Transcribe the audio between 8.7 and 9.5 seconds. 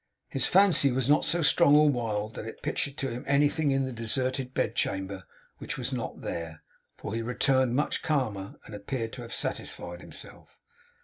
appeared to have